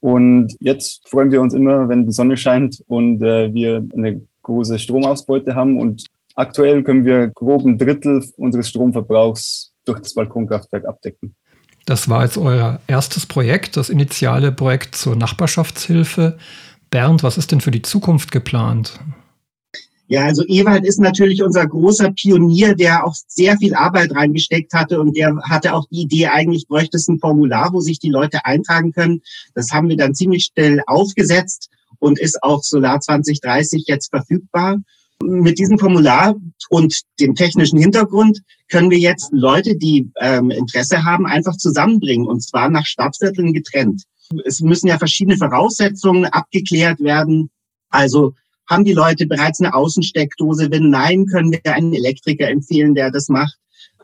[0.00, 4.78] Und jetzt freuen wir uns immer, wenn die Sonne scheint und äh, wir eine große
[4.78, 5.80] Stromausbeute haben.
[5.80, 11.34] Und aktuell können wir grob ein Drittel unseres Stromverbrauchs durch das Balkonkraftwerk abdecken.
[11.86, 16.38] Das war jetzt euer erstes Projekt, das initiale Projekt zur Nachbarschaftshilfe.
[16.90, 18.98] Bernd, was ist denn für die Zukunft geplant?
[20.06, 25.00] Ja, also Ewald ist natürlich unser großer Pionier, der auch sehr viel Arbeit reingesteckt hatte
[25.00, 28.44] und der hatte auch die Idee, eigentlich bräuchte es ein Formular, wo sich die Leute
[28.44, 29.22] eintragen können.
[29.54, 34.76] Das haben wir dann ziemlich schnell aufgesetzt und ist auf Solar 2030 jetzt verfügbar
[35.24, 36.34] mit diesem Formular
[36.70, 42.42] und dem technischen Hintergrund können wir jetzt Leute, die ähm, Interesse haben, einfach zusammenbringen und
[42.42, 44.04] zwar nach Stadtvierteln getrennt.
[44.44, 47.50] Es müssen ja verschiedene Voraussetzungen abgeklärt werden.
[47.90, 48.34] Also
[48.68, 50.70] haben die Leute bereits eine Außensteckdose?
[50.70, 53.56] Wenn nein, können wir einen Elektriker empfehlen, der das macht.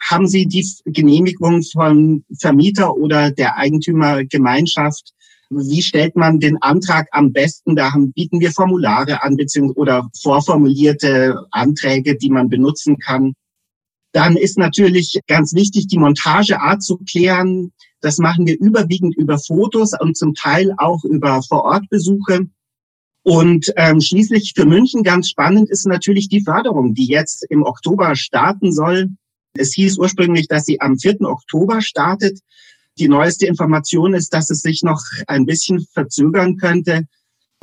[0.02, 5.12] Haben sie die Genehmigung von Vermieter oder der Eigentümergemeinschaft?
[5.50, 7.74] Wie stellt man den Antrag am besten?
[7.74, 13.34] Da haben, bieten wir Formulare an, beziehungsweise oder vorformulierte Anträge, die man benutzen kann.
[14.12, 17.72] Dann ist natürlich ganz wichtig, die Montageart zu klären.
[18.00, 22.46] Das machen wir überwiegend über Fotos und zum Teil auch über Vorortbesuche.
[23.22, 28.16] Und ähm, schließlich für München ganz spannend ist natürlich die Förderung, die jetzt im Oktober
[28.16, 29.08] starten soll.
[29.54, 31.22] Es hieß ursprünglich, dass sie am 4.
[31.22, 32.38] Oktober startet.
[33.00, 37.06] Die neueste Information ist, dass es sich noch ein bisschen verzögern könnte.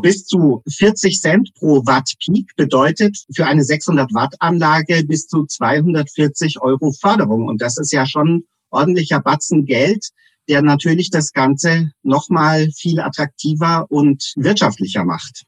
[0.01, 5.45] Bis zu 40 Cent pro Watt Peak bedeutet für eine 600 Watt Anlage bis zu
[5.45, 7.45] 240 Euro Förderung.
[7.45, 10.09] Und das ist ja schon ordentlicher Batzen Geld,
[10.49, 15.43] der natürlich das Ganze nochmal viel attraktiver und wirtschaftlicher macht.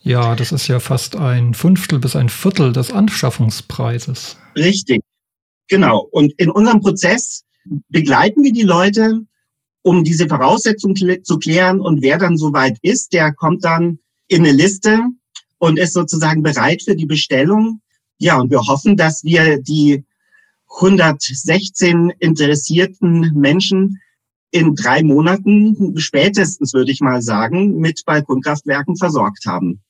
[0.00, 4.38] Ja, das ist ja fast ein Fünftel bis ein Viertel des Anschaffungspreises.
[4.56, 5.02] Richtig,
[5.68, 6.08] genau.
[6.10, 7.44] Und in unserem Prozess
[7.88, 9.24] begleiten wir die Leute,
[9.82, 11.80] um diese Voraussetzungen zu klären.
[11.80, 15.00] Und wer dann soweit ist, der kommt dann in eine Liste
[15.58, 17.80] und ist sozusagen bereit für die Bestellung.
[18.18, 20.04] Ja, und wir hoffen, dass wir die
[20.76, 24.00] 116 interessierten Menschen
[24.50, 29.80] in drei Monaten spätestens, würde ich mal sagen, mit Balkonkraftwerken versorgt haben.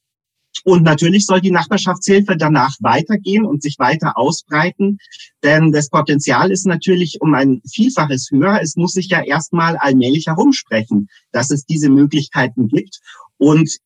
[0.64, 4.98] Und natürlich soll die Nachbarschaftshilfe danach weitergehen und sich weiter ausbreiten,
[5.42, 8.60] denn das Potenzial ist natürlich um ein Vielfaches höher.
[8.60, 13.00] Es muss sich ja erstmal allmählich herumsprechen, dass es diese Möglichkeiten gibt.
[13.38, 13.78] Und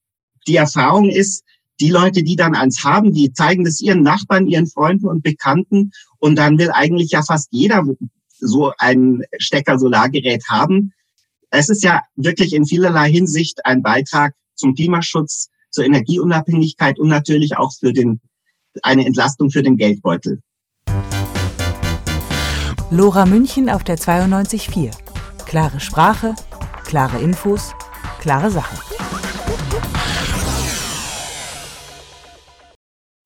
[0.49, 1.45] die Erfahrung ist,
[1.81, 5.91] die Leute, die dann eins haben, die zeigen das ihren Nachbarn, ihren Freunden und Bekannten.
[6.19, 7.85] Und dann will eigentlich ja fast jeder
[8.39, 10.93] so ein Stecker-Solargerät haben.
[11.51, 17.57] Es ist ja wirklich in vielerlei Hinsicht ein Beitrag zum Klimaschutz, zur Energieunabhängigkeit und natürlich
[17.57, 18.21] auch für den,
[18.83, 20.41] eine Entlastung für den Geldbeutel.
[22.91, 24.93] Lora München auf der 92.4.
[25.47, 26.35] Klare Sprache,
[26.85, 27.75] klare Infos,
[28.21, 28.77] klare Sache.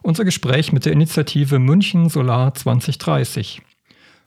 [0.02, 3.60] Unser Gespräch mit der Initiative München Solar 2030.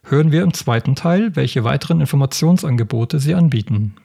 [0.04, 3.96] Hören wir im zweiten Teil, welche weiteren Informationsangebote sie anbieten.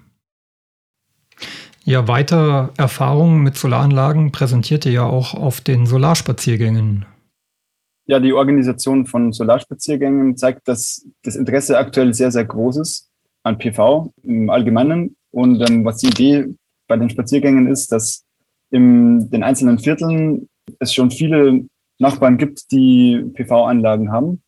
[1.87, 7.05] Ja, weiter Erfahrungen mit Solaranlagen präsentiert ihr ja auch auf den Solarspaziergängen.
[8.07, 13.09] Ja, die Organisation von Solarspaziergängen zeigt, dass das Interesse aktuell sehr, sehr groß ist
[13.43, 15.15] an PV im Allgemeinen.
[15.31, 16.47] Und ähm, was die Idee
[16.89, 18.25] bei den Spaziergängen ist, dass
[18.69, 21.67] in den einzelnen Vierteln es schon viele
[21.99, 24.41] Nachbarn gibt, die PV-Anlagen haben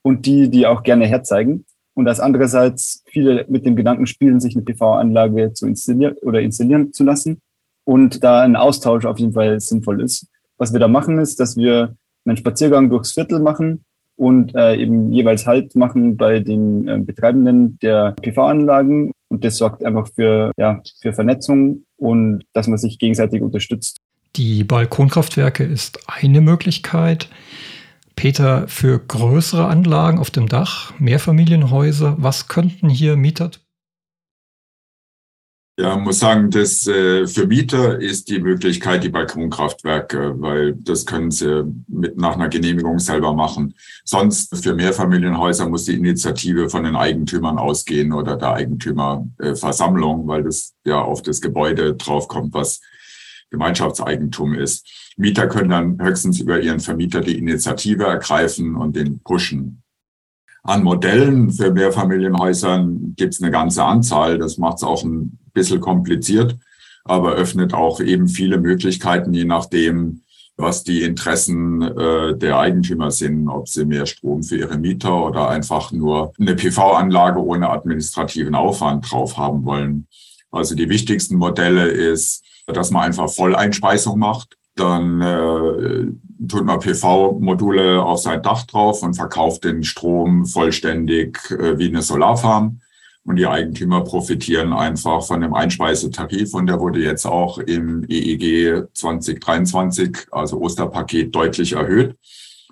[0.00, 1.65] und die, die auch gerne herzeigen
[1.96, 6.92] und dass andererseits viele mit dem Gedanken spielen, sich eine PV-Anlage zu installieren oder installieren
[6.92, 7.40] zu lassen
[7.84, 10.26] und da ein Austausch auf jeden Fall sinnvoll ist.
[10.58, 13.84] Was wir da machen, ist, dass wir einen Spaziergang durchs Viertel machen
[14.16, 19.12] und äh, eben jeweils Halt machen bei den äh, Betreibenden der PV-Anlagen.
[19.28, 23.98] Und das sorgt einfach für, ja, für Vernetzung und dass man sich gegenseitig unterstützt.
[24.36, 27.30] Die Balkonkraftwerke ist eine Möglichkeit.
[28.16, 33.50] Peter, für größere Anlagen auf dem Dach, Mehrfamilienhäuser, was könnten hier Mieter
[35.78, 41.30] ja, muss sagen, dass äh, für Mieter ist die Möglichkeit die Balkonkraftwerke, weil das können
[41.30, 43.74] sie mit nach einer Genehmigung selber machen.
[44.02, 50.74] Sonst für Mehrfamilienhäuser muss die Initiative von den Eigentümern ausgehen oder der Eigentümerversammlung, weil das
[50.86, 52.80] ja auf das Gebäude draufkommt, was
[53.50, 55.12] Gemeinschaftseigentum ist.
[55.16, 59.82] Mieter können dann höchstens über ihren Vermieter die Initiative ergreifen und den pushen.
[60.62, 64.38] An Modellen für Mehrfamilienhäusern gibt es eine ganze Anzahl.
[64.38, 66.56] Das macht es auch ein bisschen kompliziert,
[67.04, 70.22] aber öffnet auch eben viele Möglichkeiten, je nachdem,
[70.56, 75.48] was die Interessen äh, der Eigentümer sind, ob sie mehr Strom für ihre Mieter oder
[75.50, 80.08] einfach nur eine PV-Anlage ohne administrativen Aufwand drauf haben wollen.
[80.50, 88.02] Also die wichtigsten Modelle ist, dass man einfach Volleinspeisung macht dann äh, tut man PV-Module
[88.02, 92.80] auf sein Dach drauf und verkauft den Strom vollständig äh, wie eine Solarfarm.
[93.24, 96.54] Und die Eigentümer profitieren einfach von dem Einspeisetarif.
[96.54, 102.14] Und der wurde jetzt auch im EEG 2023, also Osterpaket, deutlich erhöht,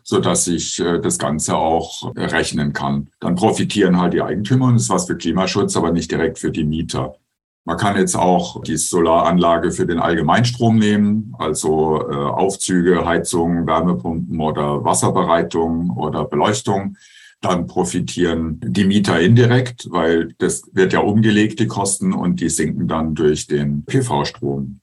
[0.05, 3.09] so dass sich äh, das Ganze auch rechnen kann.
[3.19, 6.53] Dann profitieren halt die Eigentümer und das ist was für Klimaschutz, aber nicht direkt für
[6.53, 7.15] die Mieter.
[7.67, 14.39] Man kann jetzt auch die Solaranlage für den Allgemeinstrom nehmen, also äh, Aufzüge, Heizung, Wärmepumpen
[14.39, 16.99] oder Wasserbereitung oder Beleuchtung.
[17.41, 22.87] Dann profitieren die Mieter indirekt, weil das wird ja umgelegt, die Kosten, und die sinken
[22.87, 24.81] dann durch den PV-Strom.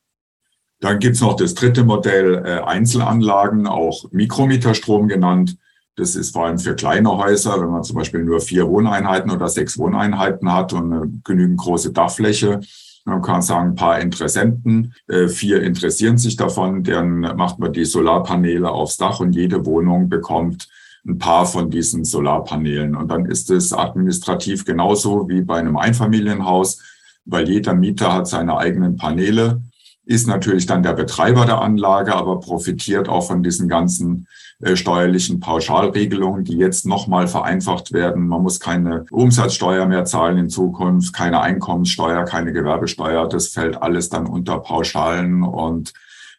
[0.80, 5.56] Dann gibt's noch das dritte Modell, äh, Einzelanlagen, auch Mikromieterstrom genannt.
[5.95, 9.49] Das ist vor allem für kleine Häuser, wenn man zum Beispiel nur vier Wohneinheiten oder
[9.49, 12.62] sechs Wohneinheiten hat und eine genügend große Dachfläche.
[13.04, 17.86] Man kann sagen, ein paar Interessenten, äh, vier interessieren sich davon, dann macht man die
[17.86, 20.69] Solarpaneele aufs Dach und jede Wohnung bekommt
[21.06, 22.95] ein paar von diesen Solarpanelen.
[22.95, 26.80] Und dann ist es administrativ genauso wie bei einem Einfamilienhaus,
[27.25, 29.62] weil jeder Mieter hat seine eigenen Paneele
[30.05, 34.27] ist natürlich dann der Betreiber der Anlage, aber profitiert auch von diesen ganzen
[34.61, 38.27] äh, steuerlichen Pauschalregelungen, die jetzt nochmal vereinfacht werden.
[38.27, 43.27] Man muss keine Umsatzsteuer mehr zahlen in Zukunft, keine Einkommenssteuer, keine Gewerbesteuer.
[43.27, 45.93] Das fällt alles dann unter Pauschalen und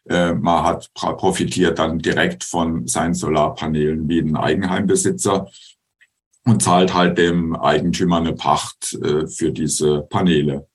[0.09, 5.47] äh, man hat profitiert dann direkt von seinen Solarpanelen wie ein Eigenheimbesitzer
[6.45, 10.67] und zahlt halt dem Eigentümer eine Pacht äh, für diese Paneele.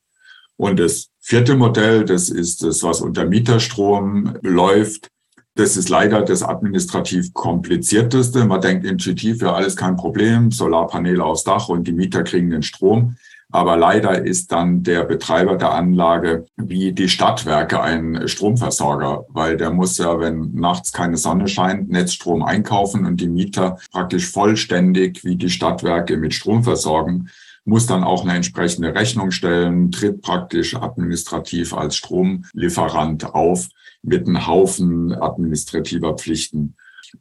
[0.56, 5.08] Und das vierte Modell, das ist das, was unter Mieterstrom läuft.
[5.56, 8.46] Das ist leider das administrativ komplizierteste.
[8.46, 12.62] Man denkt intuitiv, ja, alles kein Problem, Solarpaneele aufs Dach und die Mieter kriegen den
[12.62, 13.16] Strom.
[13.50, 19.70] Aber leider ist dann der Betreiber der Anlage wie die Stadtwerke ein Stromversorger, weil der
[19.70, 25.36] muss ja, wenn nachts keine Sonne scheint, Netzstrom einkaufen und die Mieter praktisch vollständig wie
[25.36, 27.28] die Stadtwerke mit Strom versorgen
[27.68, 33.68] muss dann auch eine entsprechende Rechnung stellen, tritt praktisch administrativ als Stromlieferant auf
[34.02, 36.76] mit einem Haufen administrativer Pflichten.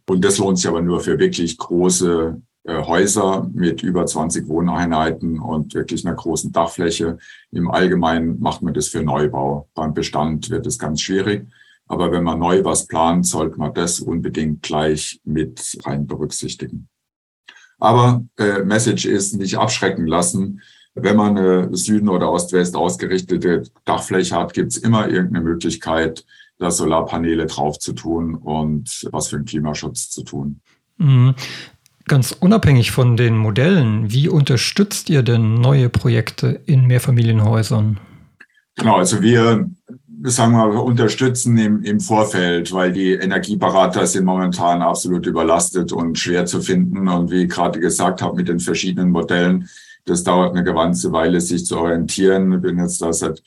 [0.08, 5.40] Und das lohnt sich aber nur für wirklich große äh, Häuser mit über 20 Wohneinheiten
[5.40, 7.18] und wirklich einer großen Dachfläche.
[7.52, 9.68] Im Allgemeinen macht man das für Neubau.
[9.74, 11.46] Beim Bestand wird es ganz schwierig.
[11.88, 16.88] Aber wenn man neu was plant, sollte man das unbedingt gleich mit rein berücksichtigen.
[17.80, 20.62] Aber äh, Message ist nicht abschrecken lassen.
[20.96, 26.26] Wenn man eine Süden- oder Ost-West ausgerichtete Dachfläche hat, gibt es immer irgendeine Möglichkeit,
[26.58, 30.62] da Solarpaneele drauf zu tun und was für den Klimaschutz zu tun.
[30.98, 31.36] Mhm.
[32.06, 38.00] Ganz unabhängig von den Modellen, wie unterstützt ihr denn neue Projekte in Mehrfamilienhäusern?
[38.76, 39.70] Genau, also wir
[40.24, 46.18] sagen wir mal, unterstützen im, im Vorfeld, weil die Energieberater sind momentan absolut überlastet und
[46.18, 47.08] schwer zu finden.
[47.08, 49.70] Und wie ich gerade gesagt habe, mit den verschiedenen Modellen,
[50.06, 52.54] das dauert eine ganze Weile, sich zu orientieren.
[52.54, 53.42] Ich bin jetzt da seit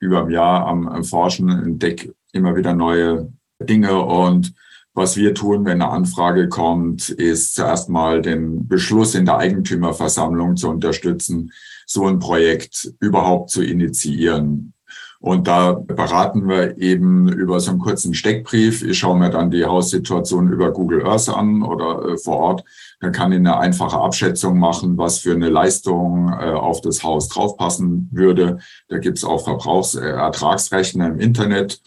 [0.00, 3.98] über einem Jahr am, am Forschen, entdecke immer wieder neue Dinge.
[3.98, 4.52] Und
[4.94, 10.56] was wir tun, wenn eine Anfrage kommt, ist zuerst mal den Beschluss in der Eigentümerversammlung
[10.56, 11.52] zu unterstützen,
[11.86, 14.74] so ein Projekt überhaupt zu initiieren.
[15.22, 18.82] Und da beraten wir eben über so einen kurzen Steckbrief.
[18.82, 22.64] Ich schaue mir dann die Haussituation über Google Earth an oder äh, vor Ort.
[22.98, 27.28] Dann kann ich eine einfache Abschätzung machen, was für eine Leistung äh, auf das Haus
[27.28, 28.58] draufpassen würde.
[28.88, 31.80] Da gibt's auch Verbrauchsertragsrechner im Internet.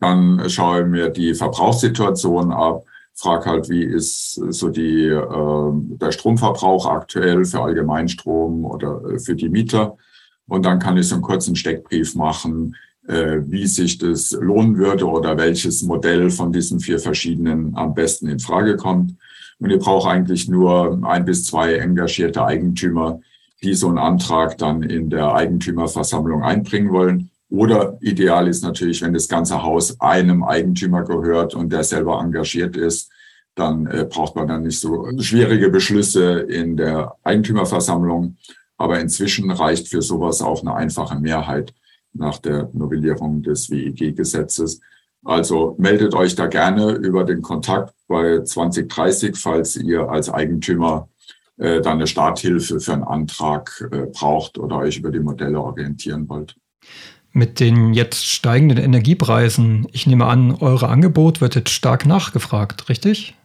[0.00, 2.82] Dann schaue ich mir die Verbrauchssituation ab
[3.14, 9.34] frag halt, wie ist so die, äh, der Stromverbrauch aktuell für Allgemeinstrom oder äh, für
[9.34, 9.96] die Mieter.
[10.50, 12.74] Und dann kann ich so einen kurzen Steckbrief machen,
[13.06, 18.26] äh, wie sich das lohnen würde oder welches Modell von diesen vier verschiedenen am besten
[18.26, 19.14] in Frage kommt.
[19.60, 23.20] Und ihr braucht eigentlich nur ein bis zwei engagierte Eigentümer,
[23.62, 27.30] die so einen Antrag dann in der Eigentümerversammlung einbringen wollen.
[27.48, 32.76] Oder ideal ist natürlich, wenn das ganze Haus einem Eigentümer gehört und der selber engagiert
[32.76, 33.08] ist,
[33.54, 38.36] dann äh, braucht man dann nicht so schwierige Beschlüsse in der Eigentümerversammlung,
[38.80, 41.74] aber inzwischen reicht für sowas auch eine einfache Mehrheit
[42.14, 44.80] nach der Novellierung des WEG-Gesetzes.
[45.22, 51.10] Also meldet euch da gerne über den Kontakt bei 2030, falls ihr als Eigentümer
[51.58, 56.26] äh, dann eine Starthilfe für einen Antrag äh, braucht oder euch über die Modelle orientieren
[56.30, 56.56] wollt.
[57.32, 63.36] Mit den jetzt steigenden Energiepreisen, ich nehme an, eure Angebot wird jetzt stark nachgefragt, richtig?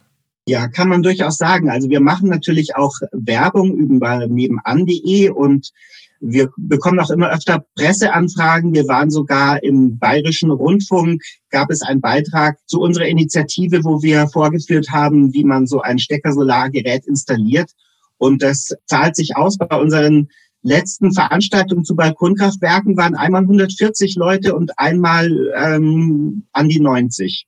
[0.48, 1.70] Ja, kann man durchaus sagen.
[1.70, 5.72] Also wir machen natürlich auch Werbung über nebenan.de und
[6.20, 8.72] wir bekommen auch immer öfter Presseanfragen.
[8.72, 14.28] Wir waren sogar im Bayerischen Rundfunk, gab es einen Beitrag zu unserer Initiative, wo wir
[14.28, 17.72] vorgeführt haben, wie man so ein Steckersolargerät installiert.
[18.16, 19.58] Und das zahlt sich aus.
[19.58, 20.28] Bei unseren
[20.62, 27.46] letzten Veranstaltungen zu Balkonkraftwerken waren einmal 140 Leute und einmal ähm, an die 90.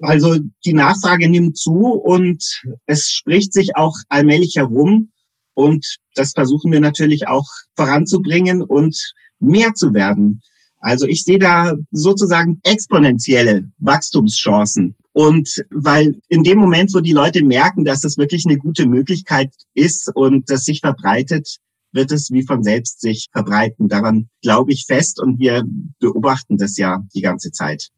[0.00, 2.44] Also die Nachfrage nimmt zu und
[2.86, 5.10] es spricht sich auch allmählich herum.
[5.54, 10.42] Und das versuchen wir natürlich auch voranzubringen und mehr zu werden.
[10.80, 14.94] Also ich sehe da sozusagen exponentielle Wachstumschancen.
[15.12, 19.50] Und weil in dem Moment, wo die Leute merken, dass es wirklich eine gute Möglichkeit
[19.72, 21.56] ist und das sich verbreitet,
[21.92, 23.88] wird es wie von selbst sich verbreiten.
[23.88, 25.64] Daran glaube ich fest und wir
[25.98, 27.88] beobachten das ja die ganze Zeit.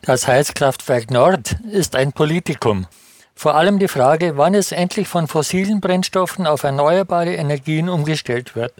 [0.00, 2.86] Das Heizkraftwerk Nord ist ein Politikum.
[3.34, 8.72] Vor allem die Frage, wann es endlich von fossilen Brennstoffen auf erneuerbare Energien umgestellt wird.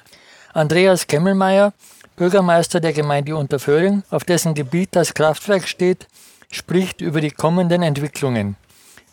[0.52, 1.72] Andreas Kemmelmeier,
[2.16, 6.06] Bürgermeister der Gemeinde Unterföhring, auf dessen Gebiet das Kraftwerk steht,
[6.50, 8.56] spricht über die kommenden Entwicklungen.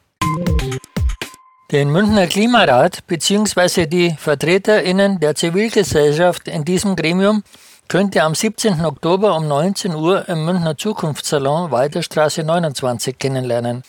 [1.76, 3.86] Den Münchner Klimarat bzw.
[3.86, 7.44] die VertreterInnen der Zivilgesellschaft in diesem Gremium
[7.90, 8.86] könnt ihr am 17.
[8.86, 13.84] Oktober um 19 Uhr im Münchner Zukunftssalon Walterstraße 29 kennenlernen.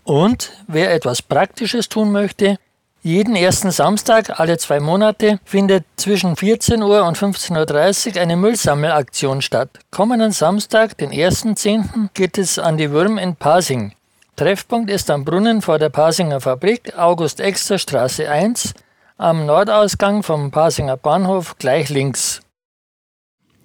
[0.03, 2.57] Und wer etwas Praktisches tun möchte,
[3.01, 9.41] jeden ersten Samstag alle zwei Monate findet zwischen 14 Uhr und 15.30 Uhr eine Müllsammelaktion
[9.41, 9.79] statt.
[9.91, 13.93] Kommenden Samstag, den 1.10., geht es an die Würm in Pasing.
[14.37, 18.73] Treffpunkt ist am Brunnen vor der Pasinger Fabrik, August-Exter Straße 1,
[19.17, 22.41] am Nordausgang vom Pasinger Bahnhof gleich links.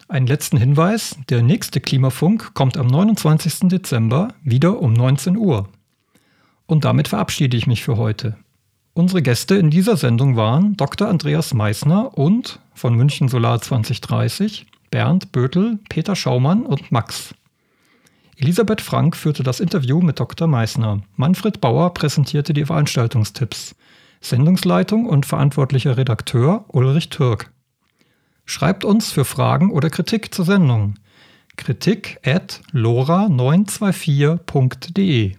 [0.09, 3.69] Einen letzten Hinweis, der nächste Klimafunk kommt am 29.
[3.69, 5.69] Dezember wieder um 19 Uhr.
[6.69, 8.37] Und damit verabschiede ich mich für heute.
[8.93, 11.09] Unsere Gäste in dieser Sendung waren Dr.
[11.09, 17.35] Andreas Meissner und von München Solar 2030 Bernd Bötel, Peter Schaumann und Max.
[18.37, 20.47] Elisabeth Frank führte das Interview mit Dr.
[20.47, 21.01] Meissner.
[21.17, 23.75] Manfred Bauer präsentierte die Veranstaltungstipps.
[24.21, 27.51] Sendungsleitung und verantwortlicher Redakteur Ulrich Türk.
[28.45, 30.97] Schreibt uns für Fragen oder Kritik zur Sendung.
[31.57, 35.39] Kritik at lora924.de.